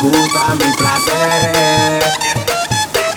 [0.00, 2.02] gusta mis placer.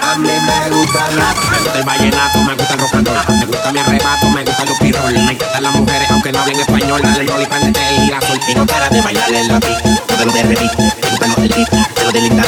[0.02, 1.34] A mí me gusta la.
[1.52, 3.38] Me gusta el vallenato, me gusta el rock and roll.
[3.40, 5.14] Me gusta mi arrebato, me gusta los pirrol.
[5.14, 7.02] Me encantan las mujeres, aunque no hablen español.
[7.02, 8.40] Dale rol y prendete el girasol.
[8.48, 9.78] Y no para de bailarle el lápiz.
[10.10, 12.44] No te lo de Revit, me gustan los del beat, de los del Linda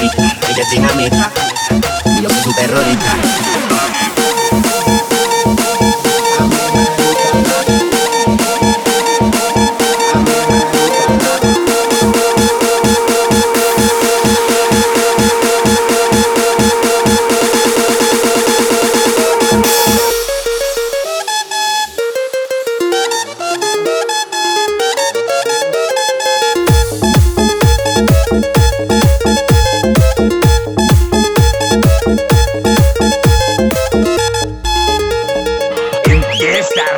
[0.49, 1.31] Ella es dinamita,
[2.05, 3.44] y yo soy su terrorista.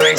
[0.07, 0.13] Lo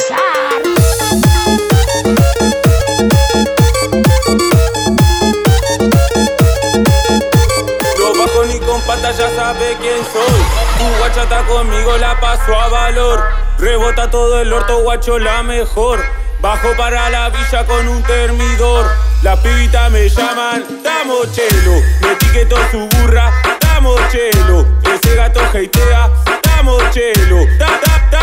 [8.13, 9.11] bajo ni con rezar.
[9.17, 10.41] ya sabe quién soy.
[10.77, 13.23] Tu guacha está conmigo, la paso a valor.
[13.57, 15.99] Rebota todo el orto, guacho, la mejor.
[16.39, 18.85] Bajo para la villa con un termidor.
[19.23, 21.81] Las pibitas me llaman Tamochelo.
[22.01, 24.67] Me etiquetó su burra, Tamochelo.
[24.83, 26.11] Ese gato heitea,
[26.43, 27.47] Tamochelo.
[27.57, 28.18] Da, da, da.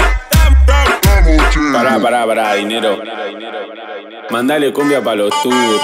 [1.73, 2.99] Pará, pará, pará, dinero.
[4.31, 5.81] Mandale cumbia para los turros.